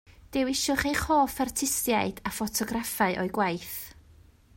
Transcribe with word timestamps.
Dewiswch 0.35 0.85
eich 0.91 1.01
hoff 1.09 1.35
artistiaid 1.45 2.23
a 2.29 2.31
ffotograffau 2.37 3.21
o'u 3.21 3.27
gwaith 3.37 3.77